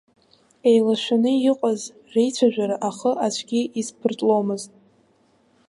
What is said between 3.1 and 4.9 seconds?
аӡәгьы изԥыртломызт.